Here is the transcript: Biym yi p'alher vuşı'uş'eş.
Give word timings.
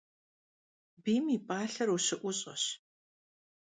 Biym 1.03 1.25
yi 1.33 1.37
p'alher 1.47 1.87
vuşı'uş'eş. 1.93 2.63